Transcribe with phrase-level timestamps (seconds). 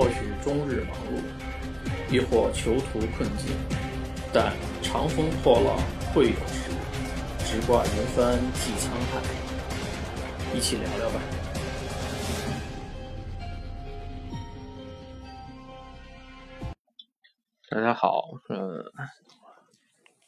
[0.00, 1.20] 或许终日忙碌，
[2.10, 3.54] 亦或囚徒困境，
[4.32, 5.76] 但长风破浪
[6.14, 6.70] 会有时，
[7.44, 9.20] 直挂云帆济沧海。
[10.56, 11.20] 一起聊聊吧。
[17.68, 18.82] 大家好，呃，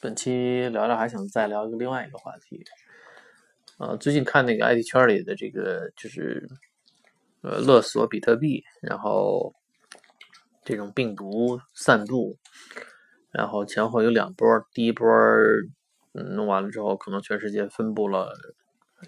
[0.02, 2.62] 本期聊聊还想再聊一个另外一个话题，
[3.78, 6.46] 呃，最近看那个 IT 圈里的这个就是
[7.40, 9.50] 呃勒索比特币，然后
[10.64, 12.38] 这种病毒散布，
[13.30, 15.06] 然后前后有两波，第一波
[16.14, 18.32] 嗯弄完了之后，可能全世界分布了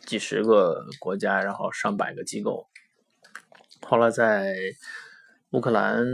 [0.06, 2.66] 几十个国家，然后上百个机构，
[3.82, 4.54] 后来在
[5.50, 6.04] 乌克兰。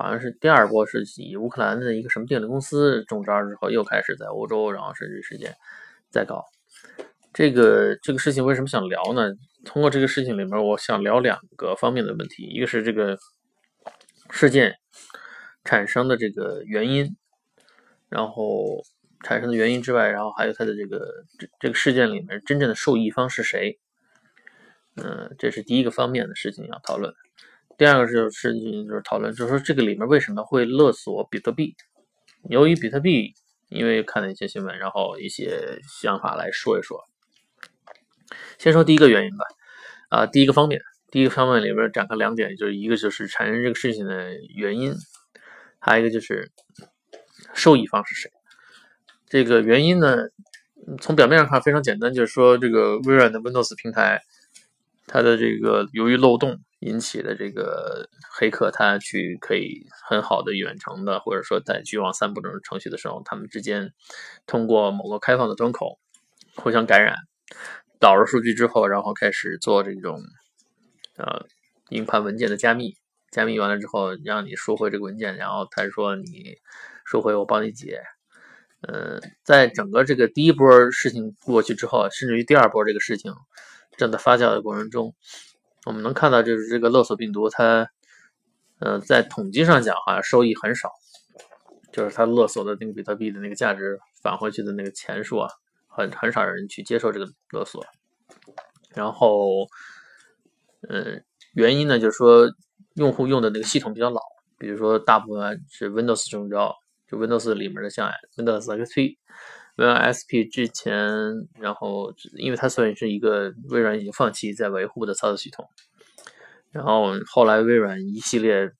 [0.00, 5.52] 好像是第二波是以乌克兰的一个什么电力公司中招之后，又开始在欧洲，然后甚至世界
[6.08, 6.44] 再搞
[7.34, 8.46] 这个这个事情。
[8.46, 9.28] 为什么想聊呢？
[9.64, 13.18] 通过这个事情里面，我想聊两个方面的问题，一个是这个
[14.30, 14.76] 事件
[15.64, 17.16] 产生的这个原因，
[18.08, 18.82] 然后
[19.24, 23.78] 产生的原因之外，然后还有它的这个这这个事件里面真正的受益方是谁？
[24.96, 27.14] 嗯，这是第一个方面的事情要讨论。
[27.76, 31.76] 第二个就是就是讨论，就是说这个里面为什么会勒索比特币？
[32.48, 33.34] 由于比特币，
[33.68, 37.04] 因为看了一些新闻，然后一些想法来说一说。
[38.58, 39.44] 先说第一个原因吧，
[40.08, 44.94] 啊，第一个方面，第一个方面里边展开两点，就是一个就是产生这个事情的原因，
[45.78, 46.50] 还有一个就是
[47.54, 48.30] 受益方是谁。
[49.28, 50.28] 这个原因呢，
[51.00, 54.22] 从表面上看非常简单，就是说这个微软的 Windows 平台，
[55.06, 56.60] 它的这个由于漏洞。
[56.80, 63.92] 引起的这个黑客，他去可以很好的远程的，或者说在局网散布这种程序的时候，他们之间
[64.46, 65.98] 通过某个开放的端口
[66.54, 67.16] 互相感染，
[67.98, 70.22] 导入数据之后，然后开始做这种
[71.18, 71.46] 呃
[71.90, 72.94] 硬盘文件的加密，
[73.30, 76.56] 加密完了之后，让你收回这个文件，然后他说你
[77.04, 78.00] 收回，我帮你解。
[78.80, 83.34] 嗯，在整个这个第一波事情过去之后，甚至于第二波这个事情
[83.96, 85.14] 正在发酵的过程中。
[85.84, 87.88] 我们能看到，就是这个勒索病毒，它，
[88.78, 90.92] 呃，在统计上讲，好像收益很少，
[91.92, 95.48] 就是它勒索的那个比特币的那个价值返回去的那个钱数啊，
[95.88, 97.84] 很很少人去接受这个勒索。
[98.94, 99.66] 然后，
[100.88, 101.24] 嗯，
[101.54, 102.48] 原因呢，就是说
[102.94, 104.20] 用户用的那个系统比较老，
[104.58, 106.74] 比如说大部分是 Windows 中招，
[107.10, 109.16] 就 Windows 里面的像 Windows XP。
[109.76, 110.92] 微软 SP 之前，
[111.60, 115.68] 然后因为它算是一个微软已经放弃在维护的操作系统，
[116.72, 118.72] 然后后来微软一系列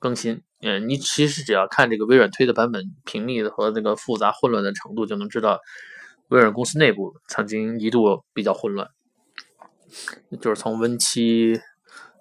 [0.00, 5.60] 更新，嗯，你其实只要看这个微软推的版本频率和那个复杂混乱的程度，就能知道
[6.26, 8.88] 微软公司内部曾经一度比较混乱，
[10.40, 11.60] 就是从 Win 七，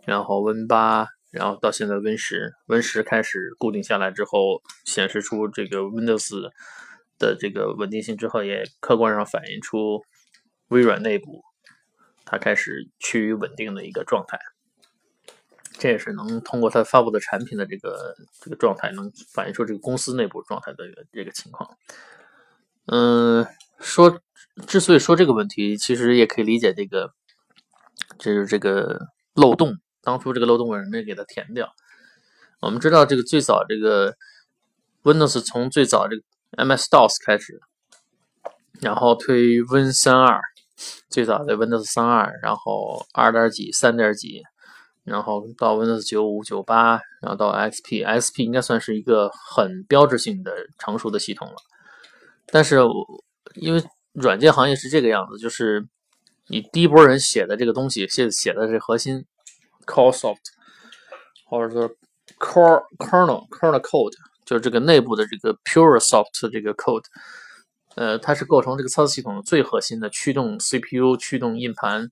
[0.06, 6.50] 然后 Win 八，然后到现在 Win 十，Win 十开始固定下来之后，显示出这个 Windows。
[7.20, 10.04] 的这个稳定性之后，也客观上反映出
[10.70, 11.44] 微软内部
[12.26, 14.38] 它开始趋于稳定的一个状态。
[15.78, 21.78] 这也是能通过它发布的产品的这个这个状态，能反映出这个公司内部状态的这个情况。
[22.88, 23.46] 嗯，
[23.80, 24.20] 说
[24.68, 27.14] 之所以说这个问题，其实也可以理解这个，
[28.32, 29.00] 就是这个
[29.34, 29.76] 漏洞。
[30.02, 31.74] 当初这个漏洞为什么没给它填掉？
[32.60, 34.16] 我们知道，这个最早这个
[35.04, 36.24] Windows 从最早这个
[36.64, 37.60] MS DOS 开始，
[38.82, 40.42] 然后推 Win 三二，
[41.10, 44.44] 最早的 Windows 三二，然后二点几、三点几，
[45.04, 51.56] 然后到 Windows 九五、九八，然后到 XP，XP 应该算是一个很标志性的成熟的系统了。
[52.48, 52.78] 但是
[53.56, 55.86] 因为软件行业是这个样子，就是
[56.48, 59.26] 你第一波人写的这个东西，写写的是核心
[59.86, 60.38] Core Soft，
[61.46, 61.90] 或者说
[62.40, 64.16] Core Kernel Kernel Code。
[64.46, 67.06] 就是这个内部的这个 PureSoft 这个 code，
[67.96, 72.10] 呃，它是构成这个操作系统最核心的驱动 CPU、驱动硬盘、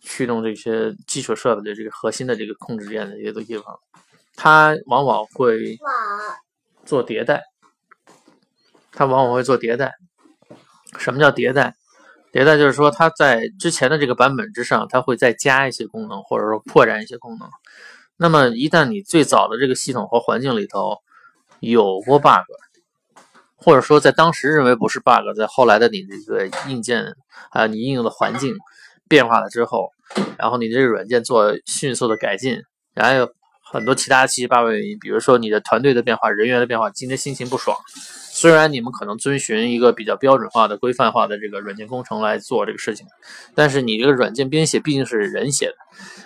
[0.00, 3.78] 驱动这些基础设备的这个核心的这个控制键的一些地方。
[4.34, 5.78] 它往往会
[6.84, 7.44] 做迭代，
[8.90, 9.94] 它往往会做迭代。
[10.98, 11.76] 什么叫迭代？
[12.32, 17.46] 迭代就是说它在之前的这个版本之上，它会再加一些功能，或者说扩展一些功能。
[18.16, 20.96] 那么一旦你最早的这个系统和环境里头，
[21.60, 22.46] 有过 bug，
[23.56, 27.04] 或者说在当时认为不是 bug，在后来的你这个硬件
[27.50, 28.56] 还有你应用的环境
[29.08, 29.90] 变化了之后，
[30.38, 32.62] 然后你这个软件做迅速的改进，
[32.94, 33.30] 然后有
[33.62, 37.76] 很多其他七七八八原因，比如说你的团队的变化、人员的变化，今天心情不爽。
[38.42, 43.06] 虽然你们可能遵循一个比较标准化的、规范化的这个软件工程来做这个事情，
[43.54, 45.74] 但是你这个软件编写毕竟是人写的。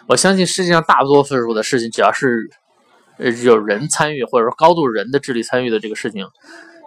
[0.06, 2.48] 我相信世界上大多数的事情，只要是
[3.44, 6.26] 有人参与或者说高度人的智力参与的这个事情，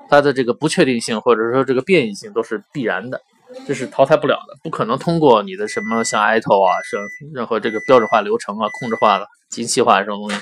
[0.09, 3.21] 它的这个不确定性或者说这个变异性都是必然的，
[3.67, 6.97] 这是淘汰不了的，不可能通过你的什么像 ITO 啊，是
[7.35, 10.37] 任何这个标准化流程啊、控制化的精细化这种东西，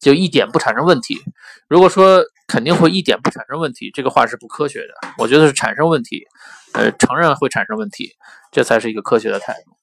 [0.00, 1.16] 就一点不产生问题。
[1.68, 5.08] 如果说肯定会一点不产生问题，这个话是不科学的。
[5.18, 6.24] 我觉得是产生问题，
[6.72, 8.12] 呃，承认会产生问题，
[8.50, 9.76] 这才是一个科学的态度。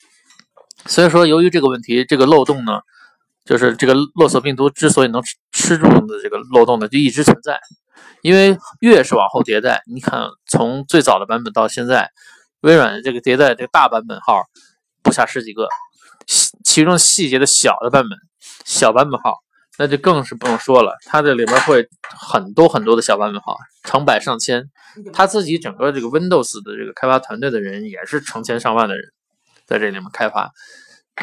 [0.85, 2.81] 所以说，由于这个问题，这个漏洞呢，
[3.45, 7.59] 就是这个勒索病毒之所以能吃吃住的这个漏洞呢，就一直存在。
[8.21, 12.09] 因为越是往后迭代，你看从最早的版本到现在，
[12.61, 14.43] 微软这个迭代这个大版本号
[15.01, 15.69] 不下十几个，
[16.63, 18.17] 其中细节的小的版本、
[18.65, 19.35] 小版本号，
[19.77, 20.97] 那就更是不用说了。
[21.05, 24.63] 它这里边会很多很多的小版本号，成百上千。
[25.13, 29.03] 他自己整个这个 Windows 的这个开发团队的人也是成千上万的人
[29.65, 30.51] 在这里面开发，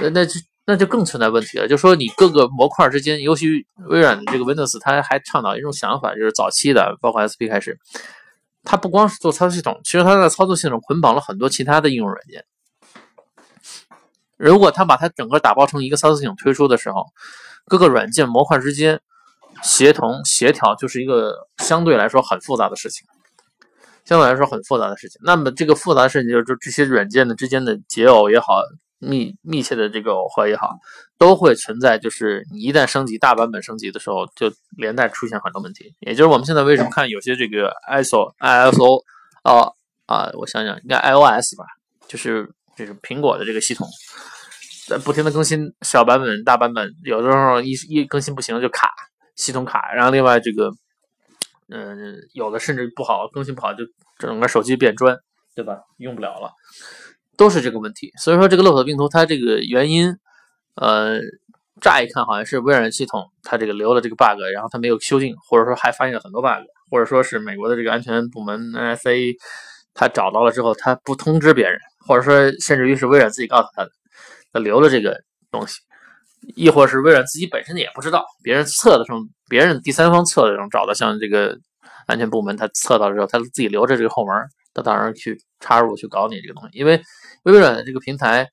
[0.00, 0.34] 那那就。
[0.66, 7.78] 那就更存在问题了，就说你各个模块之间，尤其微软的这个 Windows，它还倡导一种想法，就是早期的，包括 SP 开始，
[8.62, 12.42] 它不光是做操作系统，其实它在操作系统捆绑了很多其他的应用软件。
[14.36, 17.06] 如果它把它整个打包成一个操作系统推出的时候，
[17.66, 19.00] 各个软件模块之间
[19.62, 23.06] 协同协调就是一个相对来说很复杂的事情，
[24.04, 25.20] 相对来说很复杂的事情。
[25.24, 28.62] 那么这个复杂的事情就是这些软件的之间的解耦也好。
[29.00, 30.78] 密密切的这个耦合也好，
[31.18, 31.98] 都会存在。
[31.98, 35.94] 就是你一旦升级大版本升级的时候，就连带出现很多问题。
[36.00, 39.02] 也就是我们现在为什么看有些这个 ISO、ISO
[39.42, 39.72] 啊
[40.06, 41.66] 啊，我想想，应该 iOS 吧，
[42.08, 43.86] 就是这是苹果的这个系统，
[44.88, 48.88] 在不停的更新小版本、大版本，有的时候一一更新不行就卡，
[49.36, 49.92] 系统卡。
[49.94, 50.70] 然后另外这个，
[51.68, 53.84] 嗯，有的甚至不好更新不好就
[54.18, 55.16] 整个手机变砖，
[55.54, 55.78] 对吧？
[55.98, 56.50] 用不了了。
[57.36, 60.16] 都是这个问题，所以说这个勒索病毒它这个原因，
[60.76, 61.18] 呃，
[61.80, 69.34] 乍一看好像是微软系统它这个留了这个 bug，然后它没有修订，或者说还发现了很多 bug，或者说是美国的这个安全部门 NSA
[69.94, 71.76] 它找到了之后它不通知别人，
[72.06, 73.90] 或者说甚至于是微软自己告诉他的，
[74.52, 75.20] 他留了这个
[75.50, 75.80] 东西，
[76.56, 79.18] 亦或是微软自己本身也不知道，别人测的时候，
[79.48, 81.56] 别人第三方测的时候找的，像这个
[82.06, 84.34] 安全部门他测到之后，他自己留着这个后门，
[84.72, 87.00] 他当然去插入去搞你这个东西，因为。
[87.44, 88.48] 微软的这个平台，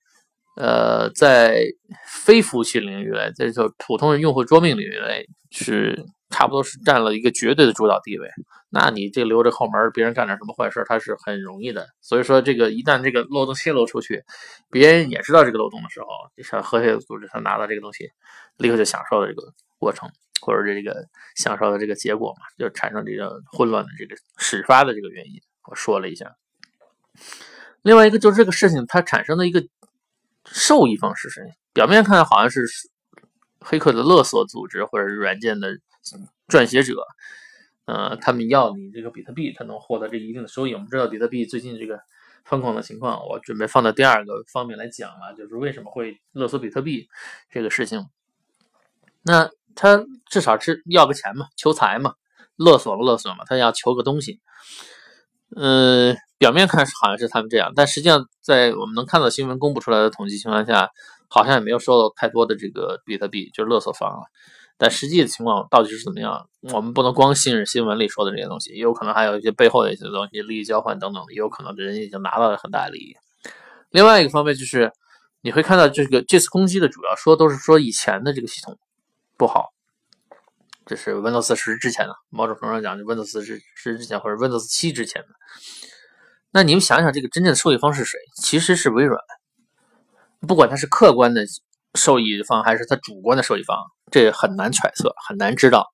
[0.58, 1.64] 呃，在
[2.06, 5.98] 非服务器领域内，在就普通的用户桌面领域内，是
[6.32, 8.28] 差不多是占了一个绝对的主导地位。
[8.70, 11.86] 那你这留着后门，别人干点什么坏事，他是很容易的。
[12.00, 14.24] 所以说，这个一旦这个漏洞泄露出去，
[14.70, 16.08] 别人也知道这个漏洞的时候，
[16.42, 18.10] 像和谐组织，他拿到这个东西，
[18.58, 19.44] 立刻就享受了这个
[19.78, 20.10] 过程，
[20.42, 21.06] 或者这个
[21.36, 25.34] 享受的这个结果嘛，就产生这个混乱的这个始发的这个原因。
[25.70, 26.36] 我说了一下。
[27.82, 29.62] 另外一个就是这个事情它产生的一个
[30.46, 31.44] 受益方是谁？
[31.74, 32.62] 表面看好像是
[33.62, 35.70] 黑客的勒索组织或者软件的
[36.48, 36.94] 撰写者，
[37.86, 40.74] 呃，他们要你这个比特币，他能获得这一定的收益。
[40.74, 42.00] 我们知道比特币最近这个
[42.44, 47.08] 疯狂的情况，我准备放到第二个方面来讲了，就是为什么会勒索比特币
[47.50, 48.08] 这个事情。
[49.24, 52.16] 那他至少是要个钱嘛，求财嘛，
[52.56, 54.40] 勒索勒索嘛，他要求个东西，
[55.56, 56.18] 嗯。
[56.42, 60.90] 表面看是好像是他们这样，但实际上在我们能看到新闻公布出来的统计情况下，
[61.32, 64.20] 好像也没有收到太多的这个比特币，就是勒索方啊。
[64.78, 73.16] 但实际的情况到底是怎么样，我们不能光信任新闻里说的这些东西，也有可能还有一些背后的一些东西，利益交换等等，也有可能人已经拿到了很大的利益。
[73.92, 74.92] 另外一个方面就是
[75.42, 78.78] 你会看到这个这次攻击的主要说都是说以前的这个系统
[79.38, 79.70] 不好，
[80.86, 85.28] 这是 Windows 十之前的，某种程度上讲就 Windows 十十之前或者 Windows 七之前的。
[86.52, 88.18] 那你们想想，这个真正的受益方是谁？
[88.36, 89.20] 其实是微软。
[90.48, 91.44] 不管他是客观的
[91.96, 93.78] 受益方，还是他主观的受益方，
[94.12, 95.88] 这很难揣测，很难知道。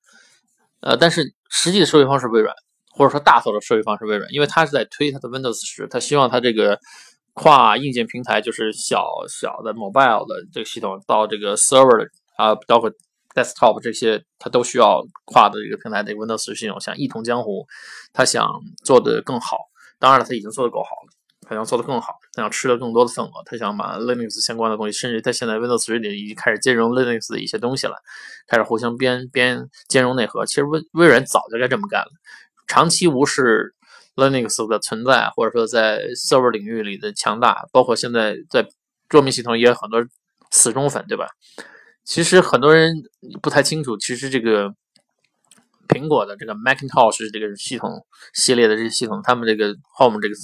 [0.81, 2.53] 呃，但是实际的受益方是微软，
[2.91, 6.79] 或者说大头的受益方是微软，因为他是在推他的 Windows 十，他希望他这个
[7.33, 12.91] 跨硬件平台，就是小小的 mobile 的这个系统到这个 server 的啊，包括
[13.33, 17.65] desktop 这些，他都需要跨的这个平台的 Windows 系统，想一统江湖，
[18.13, 18.47] 他想
[18.83, 19.57] 做的更好。
[19.99, 21.16] 当然了，他已经做得够好了，
[21.47, 27.95] 他想做得更好，他想吃了更多的份额，他想把 Linux 相关的东西，甚至他现在 Windows 十里已经开始兼容 Linux 的一些东西了，
[28.47, 30.45] 开始互相编编兼容内核。
[30.45, 32.11] 其实微微软早就该这么干了，
[32.67, 33.73] 长期无视
[34.15, 38.67] Linux 的存在，或者说在 server 领域里的强大，包括现在在
[39.07, 40.05] 桌面系统也有很多
[40.51, 41.27] 死忠粉，对吧？
[42.03, 42.93] 其实很多人
[43.41, 44.73] 不太清楚，其实这个。
[45.87, 50.35] 苹果的这个 Macintosh 这个系统系列的这些系统，他们这个 Home 这个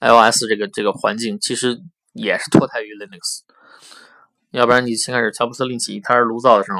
[0.00, 1.80] iOS 这个这个环境其实
[2.12, 3.40] 也是脱胎于 Linux。
[4.50, 6.78] 要不然你先开始乔布斯另起一摊炉灶的时候，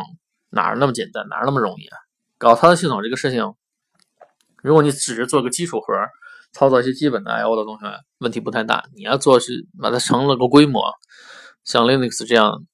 [0.50, 1.98] 哪那么简单，哪那么容易啊？
[2.38, 3.54] 搞操作系统这个事情，
[4.62, 5.94] 如果你只是做个基础盒，
[6.52, 7.84] 操作一些基本的 I/O 的东西，
[8.18, 8.84] 问题不太大。
[8.94, 10.82] 你要做是把它成了个规模，
[11.62, 12.64] 像 Linux 这样，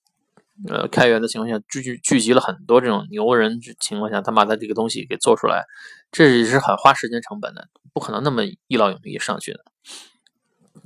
[0.68, 5.64] 呃，开源的情况下聚聚聚集了很多这种牛人情况下，他把他这个东西给做出来，
[6.12, 9.64] 这也是很花时间成本的，不可能那么一劳永逸上去的。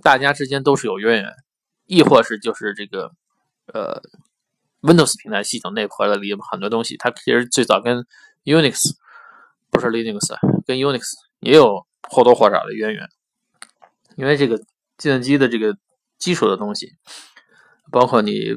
[0.03, 1.33] 大家之间都是有渊源，
[1.87, 3.13] 亦或是就是这个，
[3.73, 4.01] 呃
[4.81, 8.07] ，Windows 平台系统内核的里很多东西，它其实最早跟
[8.45, 8.97] Unix
[9.71, 10.37] 不是 Linux，
[10.67, 11.03] 跟 Unix
[11.41, 13.09] 也有或多或少的渊源。
[14.17, 14.59] 因为这个
[14.97, 15.77] 计算机的这个
[16.19, 16.93] 基础的东西，
[17.93, 18.53] 包括你，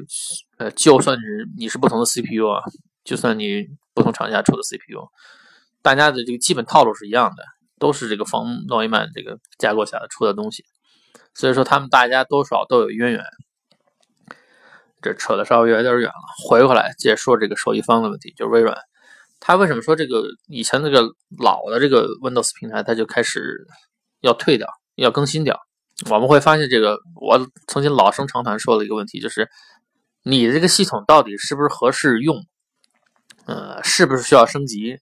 [0.58, 2.62] 呃，就算是你是不同的 CPU 啊，
[3.04, 5.08] 就算你不同厂家出的 CPU，
[5.82, 7.44] 大家的这个基本套路是一样的，
[7.78, 10.64] 都是这个冯诺依曼这个架构下的出的东西。
[11.34, 13.22] 所以说，他们大家多少都有渊源。
[15.00, 16.14] 这扯的稍微有点远了，
[16.46, 18.76] 回过来接着说这个受益方的问题，就是微软。
[19.40, 21.02] 他为什么说这个以前那个
[21.36, 23.66] 老的这个 Windows 平台，它就开始
[24.20, 25.58] 要退掉，要更新掉？
[26.08, 29.50] 我们会发现，这个我曾经老生常谈说的一个问题，就是
[30.22, 32.36] 你这个系统到底是不是合适用？
[33.46, 34.98] 呃，是不是需要升级？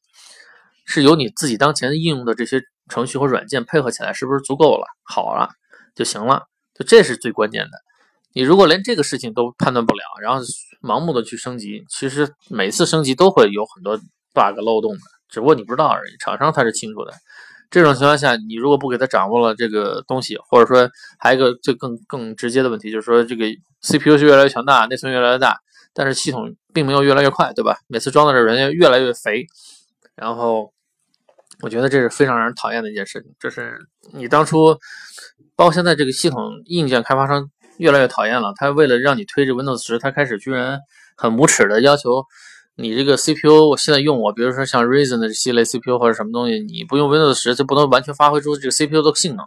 [0.87, 4.87] 是由你自己当前应用的这些程序和软件配合起来，是不是足够了？
[5.05, 5.51] 好了。
[6.01, 7.73] 就行了，就这是最关键的。
[8.33, 10.43] 你如果连这个事情都判断不了，然后
[10.81, 13.99] 盲目的去升级，其实每次升级都会有很多
[14.33, 16.17] bug 漏洞的，只不过你不知道而已。
[16.19, 17.13] 厂商他是清楚的。
[17.71, 23.45] 这种情况下，你如果不给他掌握了这个东西，或者说还有一个最更更直接的问题，就是说这个
[23.83, 25.59] CPU 是越来越强大，内存越来越大，
[25.93, 27.77] 但是系统并没有越来越快，对吧？
[27.89, 29.45] 每次装的人员越来越肥，
[30.15, 30.73] 然后
[31.63, 33.79] 我觉得这是非常让人讨厌的一件事情，就是
[34.13, 34.79] 你当初。
[35.57, 40.79] 包括现在这个系统硬件开发商越来越讨厌了，他为了让你推这 Windows 十，他开始居然
[41.19, 42.25] 很无耻的要求
[42.77, 49.45] 你这个 CPU，我现在用我，比如说像 Reason 的系列 CPU 或者什么东西，你不用 Windows 十就不能完全发挥出这个 CPU 的性能。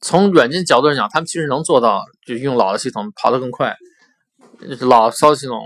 [0.00, 3.76] 从软件角度上讲，他们其实能做到，就用老的系统跑得更快。
[4.80, 5.60] 老操作系统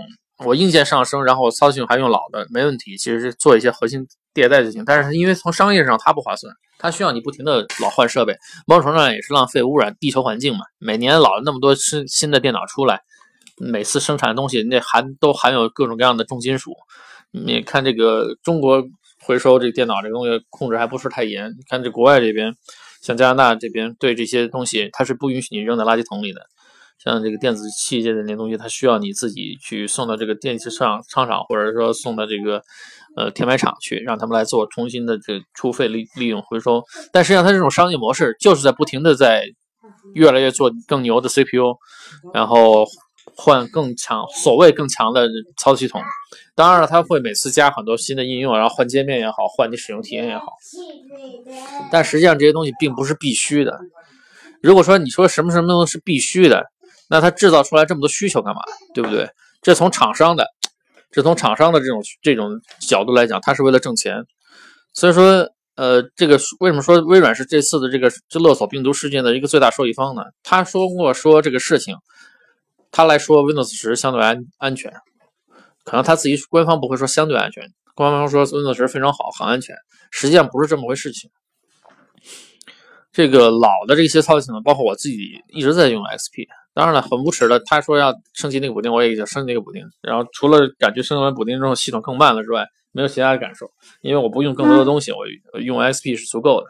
[0.45, 4.83] 我硬件上升，然后操作系统还用老的，没问题，其实是做一些核心迭代就行。
[4.85, 6.53] 但是因为从商业上它不划算。
[6.79, 10.59] 它需要你不停的老换设备，某种程度上也是浪费污染地球环境嘛。
[10.77, 13.01] 每年老那么多新新的电脑出来，
[13.57, 16.75] 每次生产的东西那含都含有各种各样的重金属。
[17.31, 18.83] 你看这个中国
[19.23, 22.53] 回收这电脑这个东西控制还不是太严，你看这国外这边，
[23.01, 26.41] 像加拿大这边对这些东西它是不允许你扔在垃圾桶里的。
[27.03, 32.61] 像这个电子器件的那东西，它需要你自己去送到这个电器商商场，或者说送到这个。
[33.15, 36.83] 呃，填埋场去，让他们来做重新的这出废利利用回收。
[37.11, 39.43] 但实际上，它这种商业模式就是在不停的在
[40.13, 41.73] 越来越做更牛的 CPU，
[42.31, 42.85] 然后
[43.35, 45.27] 换更强所谓更强的
[45.57, 45.99] 操作系统。
[46.53, 50.53] 当然了，它会每次加很多新的应用，然后换界面也好，换你使用体验也好。
[51.91, 53.79] 但实际上这些东西并不是必须的。
[54.61, 56.67] 如果说你说什么什么东西是必须的，
[57.09, 58.61] 那它制造出来这么多需求干嘛？
[58.93, 59.29] 对不对？
[59.61, 60.47] 这从厂商的。
[61.09, 64.25] 这从厂商的这种这种角度来讲，他是为了挣钱，
[64.93, 70.21] 所以说，呃，这个为什么说微软是这次的这个这勒索病毒事件的一个最大受益方呢？
[70.43, 71.95] 他说过说这个事情，
[72.91, 74.91] 他来说 Windows 十相对安安全，
[75.85, 77.63] 可能他自己官方不会说相对安全，
[77.95, 79.73] 官方说 Windows 十非常好，很安全，
[80.11, 81.31] 实际上不是这么回事情。
[83.13, 86.45] 这个老的这些操作系统，包括我自己一直在用 XP。
[86.77, 89.81] 当然了，很无耻的，他说要升级那个补丁，我也已经升级那个补丁。
[89.99, 93.67] 然后除了感觉升级完补丁之后系统更慢了之外，没有其他的感受。
[94.01, 95.25] 因为我不用更多的东西，我
[95.59, 96.67] 用 XP 是足够的。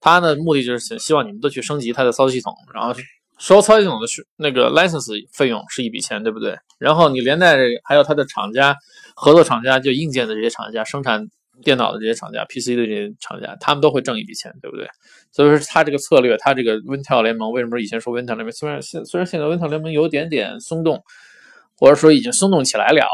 [0.00, 2.94] 他的目的就是想希望你们都去升级他的操作系统，然后
[3.36, 4.06] 收操作系统的
[4.36, 6.56] 那个 license 费用是一笔钱，对不对？
[6.78, 8.76] 然后你连带着还有他的厂家
[9.16, 11.26] 合作厂家，就硬件的这些厂家生产。
[11.62, 14.88] 电脑的这些厂家，PC 的这些厂家，他们都会挣一笔钱，对不对？
[15.30, 18.50] 所以说他这个策略，他这个 Wintel 联盟，为什么以前说 Wintel 联盟？
[18.52, 21.02] 虽然现虽然现在 Wintel 联盟有点点松动，
[21.76, 23.06] 或者说已经松动起来了，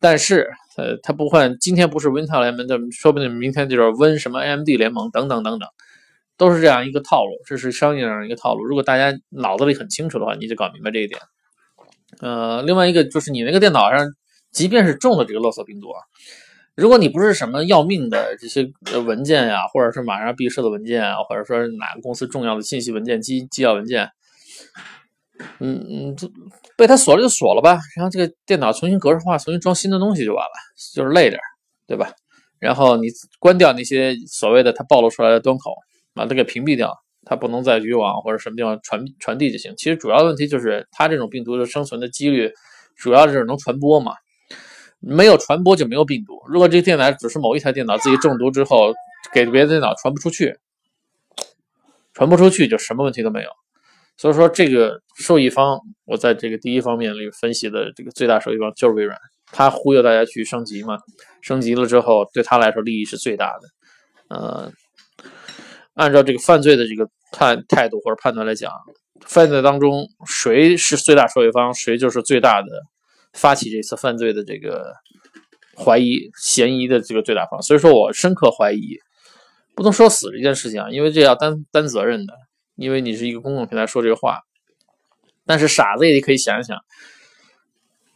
[0.00, 5.68] 但是呃，他不换，今天不是 Wintel 联盟，的，说不定明天就是 Win 什么 AMD 联盟等等等等，
[6.36, 8.64] 都是这样一个套路，这是商业上一个套路。
[8.64, 11.20] 如果大家脑子里很清楚的话，你就搞明白这一点。
[12.20, 14.06] 呃，另外一个就是你那个电脑上，
[14.50, 16.00] 即便是中了这个勒索病毒啊。
[16.78, 18.70] 如果你不是什么要命的这些
[19.00, 24.08] 文件呀，或者是马上闭设的文件啊，或者说哪个公司重要的信息文件、机机要文件，
[25.58, 26.30] 嗯嗯，这
[26.76, 30.52] 被他锁了就锁了吧，然后这个电脑重新格式化，重新装新的东西就完了，
[30.94, 31.40] 就是累点，
[31.88, 32.12] 对吧？
[32.60, 33.08] 然后你
[33.40, 35.72] 关掉那些所谓的它暴露出来的端口，
[36.14, 36.94] 把它给屏蔽掉，
[37.24, 39.74] 它不能在局网或者什么地方传传递就行。
[39.76, 42.52] 其实主要问题就是它这种病毒的生存的几率，
[42.96, 44.12] 主要就是能传播嘛。
[45.00, 46.40] 没有传播就没有病毒。
[46.48, 48.92] 如果这电脑只是某一台电脑自己中毒之后，
[49.32, 50.58] 给别的电脑传不出去，
[52.14, 53.48] 传不出去就什么问题都没有。
[54.16, 59.16] 所以说，这个受益方，我在这个第一方面里分析的这个最大受益方就是微软，
[59.52, 60.98] 他忽悠大家去升级嘛，
[61.40, 64.36] 升级了之后对他来说利益是最大的。
[64.36, 64.72] 呃，
[65.94, 68.72] 按照这个犯罪的这个判态度或者判断来讲，
[69.20, 72.66] 犯罪当中谁是最大受益方，谁就是最大的
[73.32, 74.92] 发起这次犯罪的这个
[75.76, 77.60] 怀疑嫌疑的这个最大方。
[77.62, 78.98] 所以说我深刻怀疑，
[79.74, 82.34] 不能说死这件事情啊，因为这要担担责任的。
[82.76, 84.38] 因为你是一个公共平台说这个话，
[85.44, 86.78] 但是傻子也可以想一想，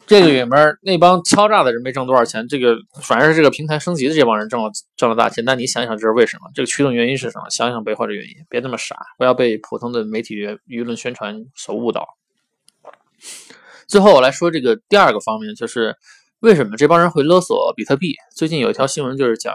[0.06, 0.48] 这个里面
[0.82, 5.44] 那帮敲诈的人没挣多少钱，这个反而是这个平台升级的这帮人挣了挣了大钱。
[5.44, 6.48] 那你想想这是为什么？
[6.54, 7.50] 这个驱动原因是什么？
[7.50, 10.36] 想想背后的原因，别那么傻，不要被普通的媒体
[10.68, 12.06] 舆论宣传所误导。
[13.92, 15.94] 最后我来说这个第二个方面，就是。
[16.42, 18.16] 为什么这帮人会勒索比特币？
[18.34, 19.54] 最近有一条新闻就是讲，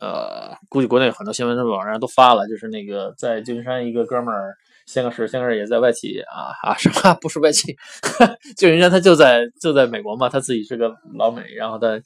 [0.00, 4.52] 呃，估计国内很多新闻的网上都发了，就是那个在旧金山一个哥们儿，
[4.84, 7.76] 先个是先个是也在外企啊啊什么不是外企，
[8.58, 12.02] 旧金山他就在就在美国嘛，他自己是个老美，然后他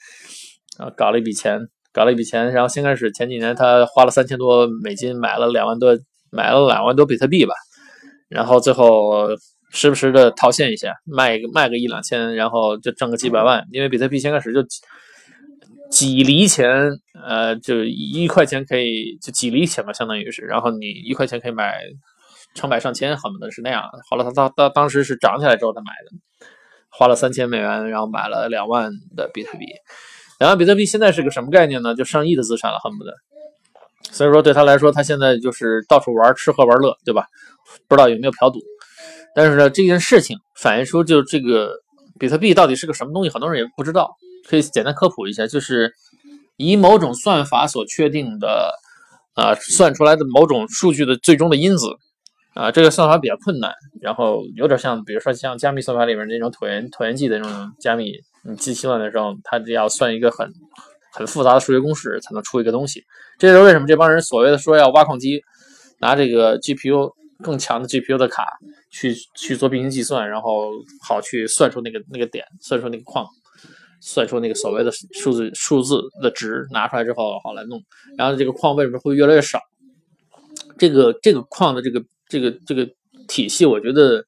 [0.76, 1.58] 啊搞了一笔钱，
[1.90, 5.98] 搞了一笔钱，然后先开始前几年他花了三千多美金买了两万多
[6.30, 7.54] 买了两万多比特币吧，
[8.28, 9.28] 然后最后。
[9.70, 13.66] 时不时的套现一下，卖个卖个一两千，然后就挣个几百万。
[13.72, 14.60] 因为比特币先开始就
[15.90, 16.90] 几厘钱，
[17.26, 20.42] 呃，就一块钱可以就几厘钱吧，相当于是。
[20.42, 21.80] 然后你一块钱可以买
[22.54, 23.84] 成百上千，恨不得是那样。
[24.08, 26.46] 后来他当当当时是涨起来之后他买的，
[26.90, 29.66] 花了三千美元，然后买了两万的比特币。
[30.38, 31.94] 两万比特币现在是个什么概念呢？
[31.94, 33.12] 就上亿的资产了，恨不得。
[34.10, 37.26] 所以说对他来说，他现在就是到处玩，吃喝玩乐，对吧？
[37.86, 38.60] 不知道有没有嫖赌。
[39.34, 41.72] 但是呢，这件事情反映出就这个
[42.18, 44.16] 比特币到底是个什么东西，很多人也不知道。
[44.48, 45.92] 可以简单科普一下，就是
[46.56, 48.72] 以某种算法所确定的，
[49.34, 51.86] 啊，算出来的某种数据的最终的因子，
[52.54, 58.12] 啊，这个算法比较困难，然后有点像，比如说像加密算法里面那种椭圆椭圆计的那种加密，
[58.42, 60.50] 你计算的时候，它要算一个很
[61.12, 63.04] 很复杂的数学公式才能出一个东西。
[63.38, 65.42] 这就是为什么这帮人所谓的说要挖矿机，
[66.00, 67.12] 拿这个 GPU
[67.42, 68.44] 更强的 GPU 的卡。
[68.90, 70.72] 去去做并行计算，然后
[71.06, 73.26] 好去算出那个那个点，算出那个矿，
[74.00, 77.80] 算出那个所谓的数字数字的值，拿出来之后好来弄。
[78.16, 79.60] 然后这个矿为什么会越来越少？
[80.78, 82.88] 这个这个矿的这个这个这个
[83.26, 84.24] 体系，我觉得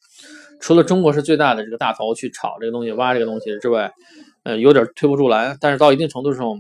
[0.61, 3.91] 除了中国是最大的这个大头去炒这个东西、挖这个东西之外，
[4.43, 5.57] 呃，有点推不出来。
[5.61, 6.55] 但是到一定程度时候，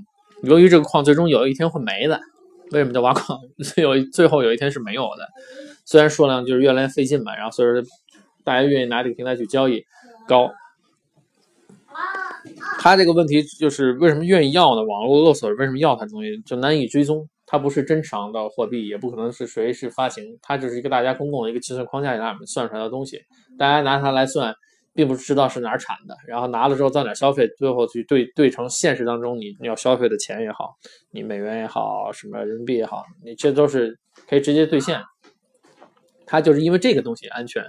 [0.44, 2.20] 由于这个矿最终有一天会没的，
[2.70, 3.38] 为什么叫挖矿？
[3.76, 5.28] 有最后有一天是没有的。
[5.90, 7.82] 虽然数量就是越来越费劲嘛，然后所以说
[8.44, 9.82] 大家愿意拿这个平台去交易
[10.28, 10.48] 高。
[12.78, 14.84] 他这个问题就是为什么愿意要呢？
[14.84, 17.28] 网络勒索为什么要他东西就难以追踪？
[17.44, 23.18] 它不是真偿的货币，也不可能是谁是发行，它只是一个大家公共的一个计算框架下面算出来的东西。
[23.58, 24.54] 大家拿它来算，
[24.94, 30.76] 并不知道是哪儿产的，然后拿了之后在哪儿消费，最后去兑兑成现实当中你要消费的钱也好，
[31.10, 33.98] 你美元也好，什么人民币也好，你这都是
[34.28, 35.02] 可以直接兑现。
[36.30, 37.64] 它就是因为这个东西安全，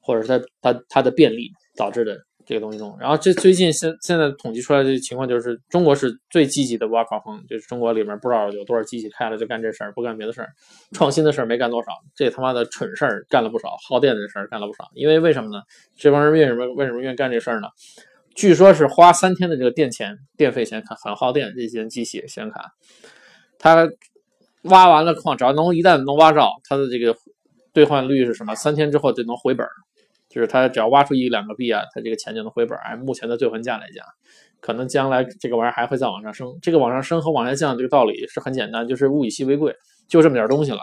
[0.00, 2.96] 或者是它它它的便利导致的这个东西中。
[2.98, 10.48] 然后这最近现现在统计出来的情况就是，中国是最积极的挖矿方，就是中国里面不知道有多少机器开了就干这事儿，不干别的事儿，
[10.90, 14.90] 创新的事儿没干多少，这他妈的蠢事儿干了不少，耗电的事儿干了不少。
[14.94, 15.62] 因为为什么呢？
[15.96, 17.68] 这帮人为什么为什么愿意干这事儿呢？
[18.34, 22.72] 据说是花三天的这个电钱电费钱，很耗电，这些机器显卡，
[23.58, 23.88] 它
[24.62, 27.14] 挖完了矿，只要能一旦能挖着它的这个。
[27.72, 28.54] 兑换率是什么？
[28.54, 29.66] 三天之后就能回本
[30.28, 34.04] 就是他只要挖出一两个币啊，他这个钱就能回本按目前的兑换价来讲，
[34.60, 36.56] 可能将来这个玩意儿还会再往上升。
[36.62, 39.74] 这个往上升和往下降这个道理是很简单，就是物以稀为贵，
[40.06, 40.78] 就这么点东西了，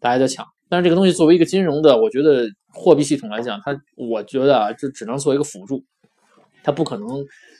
[0.00, 0.46] 大家就抢。
[0.70, 5.84] 但是这个东西作为一个金融的，我觉得货币系统来讲，它我觉得啊，就只能做一个辅助，
[6.64, 7.06] 它不可能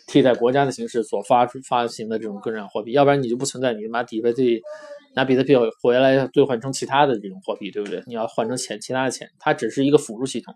[0.07, 4.61] 替代国家的形式所发出发行的这种个人货币，要不然你就不存在你妈底费这。
[5.17, 8.03] 拿比特币回来兑换成其他的这种货币，对不对？
[8.07, 10.55] 你要换成钱，其他的钱，它只是一个辅助系统，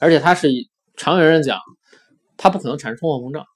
[0.00, 0.48] 而且它是
[0.96, 1.56] 长远来讲，
[2.36, 3.46] 它不可能产生通货膨胀。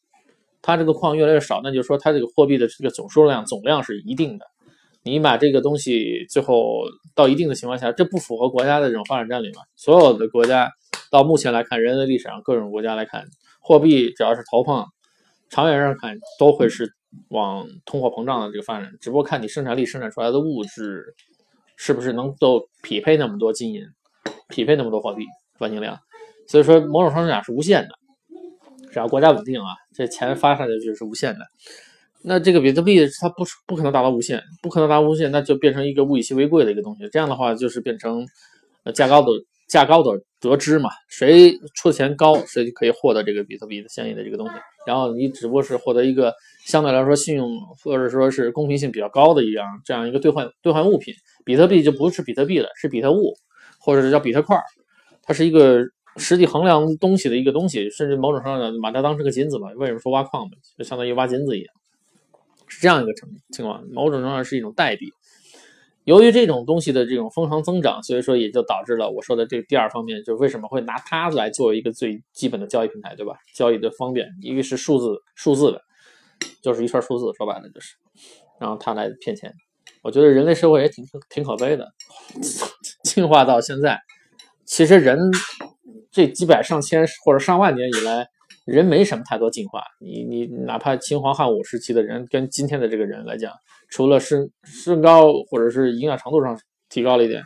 [0.63, 4.47] 它这个矿越来越少，那就是说它这个货币的这个总数量总量是一定的。
[5.03, 6.85] 你把这个东西最后
[7.17, 9.63] 到一定的情况下，这不符合国家的这种发展战略嘛？
[9.75, 10.71] 所有的国家
[11.11, 13.25] 到目前来看，人类历史上各种国家来看，
[13.61, 14.87] 货币只要是投放，
[15.51, 16.95] 长远上看都会是。
[17.29, 21.15] 往通货膨胀的这个发展，只不过看你生产力生产出来的物质
[21.77, 23.83] 是不是能够匹配那么多金银，
[24.49, 25.25] 匹配那么多货币
[25.59, 25.99] 发行量。
[26.47, 27.91] 所以说，某种程度讲是无限的，
[28.93, 31.41] 只要国家稳定啊，这钱发上去就是无限的。
[32.23, 37.09] 那这个比特币它不是不可能达到无限，不可能达到无限，那就变成一个物以稀为贵的一个东西。
[37.11, 38.27] 这样的话就是变成
[38.85, 39.29] 呃价高的
[39.67, 44.55] 价高的得知嘛，谁出的钱高，谁就可以获得这个比特币的相应的这个东西。
[44.87, 46.33] 然后你只不过是获得一个
[46.65, 47.51] 相对来说信用
[47.83, 51.13] 或者说是公平性比较高的一样这样一个兑换兑换物品。
[51.45, 53.35] 比特币就不是比特币了，是比特物，
[53.81, 54.57] 或者是叫比特块，
[55.23, 55.85] 它是一个
[56.17, 59.69] 实际衡量东西的一个东西，甚至某种程度上把它当成个金子吧。
[59.77, 61.75] 为什么说挖矿嘛，就相当于挖金子一样。
[62.69, 65.13] 是这样一个情情况，某种程度上是一种代币。
[66.07, 73.35] 由于这种东西的这种疯狂增长，所以说也就导致了我说的这第二方面，就是为什么会拿它来作为一个最基本的交易平台，对吧？
[73.57, 75.83] 交易的方便，一个是数字数字的，
[76.63, 77.97] 就是一串数字，说白了就是，
[78.61, 79.53] 然后它来骗钱。
[80.03, 81.89] 我觉得人类社会也挺挺可悲的，
[83.03, 83.99] 进化到现在，
[84.65, 85.19] 其实人
[86.13, 88.29] 这几百上千或者上万年以来。
[88.67, 93.53] 人没什么太多进化，你你哪怕秦皇汉武时期的人，跟今天的这个人来讲，
[93.91, 97.41] 除了身身高或者是营养程度上提高了一点，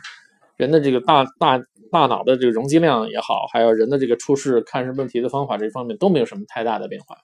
[0.57, 7.15] 人的这个大大大脑的这个容积量也好，还有人的这个处事看事问题的方法这方面都没有什么太大的变化。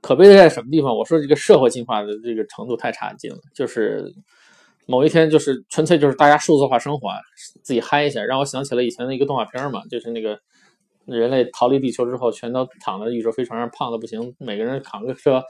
[0.00, 0.96] 可悲的在什么地方？
[0.96, 4.04] 我说这个社会进化的这个程度太差劲了，就是
[4.86, 7.10] 某一天就是纯粹就是大家数字化生活，
[7.64, 10.38] 自己嗨一下，让我想起了以前的一个动画片嘛，就是那个。
[11.06, 14.34] 人类逃离地球之后，全都躺在宇宙飞船上，胖的不行。
[14.38, 15.42] 每个人扛个车，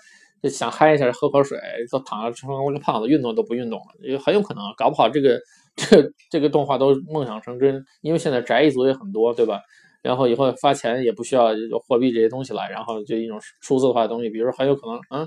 [0.43, 1.59] 就想嗨一下，喝口水，
[1.91, 3.87] 都躺着成了个胖子，运动都不运动了。
[4.03, 5.41] 也很有可能，搞不好这个
[5.77, 7.85] 这这个动画都梦想成真。
[8.03, 9.61] 因为现在宅一族也很多，对吧？
[10.03, 15.27] 然后以后发钱也不需要有货币这些东西了，然后就一种数字化的东西，比如说很有可能，嗯，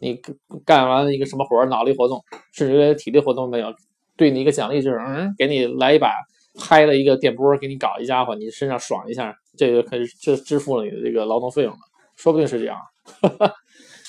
[0.00, 0.20] 你
[0.66, 3.72] 干完一个什么活脑力活动，甚至连体力活动没有，
[4.18, 6.12] 对你一个奖励就是，嗯，给你来一把。
[6.58, 11.78] 拍了一个电波给你搞一家伙，你身上爽一下，这个可以就支付了你的这个劳动费用了，
[12.16, 12.76] 说不定是这样。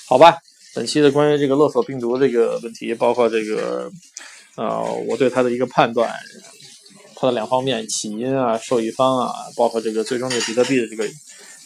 [0.07, 0.35] 好吧，
[0.75, 3.89] 本期的关于这个勒索病毒这个问题，包括这个
[4.55, 6.11] 呃，我对它的一个判断，
[7.15, 11.07] 它的两方面起因啊、受益方啊，包括这个最终的比特币的这个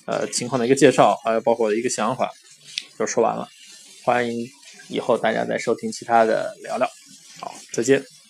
[0.05, 2.29] 呃情况的一个介绍，还有包括一个想法，
[2.99, 3.47] 就说完了。
[4.03, 4.45] 欢迎
[4.89, 6.87] 以后大家再收听其他的聊聊。
[7.39, 8.22] 好，再见。